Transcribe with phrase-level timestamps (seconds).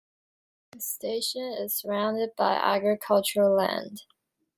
[0.71, 4.01] The station is surrounded by agricultural land.